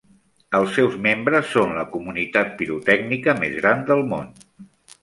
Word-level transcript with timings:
Els 0.59 0.71
seus 0.77 0.95
membres 1.03 1.51
són 1.57 1.75
la 1.81 1.85
comunitat 1.93 2.51
pirotècnica 2.63 3.39
més 3.45 3.57
gran 3.61 3.89
del 3.93 4.05
món. 4.15 4.35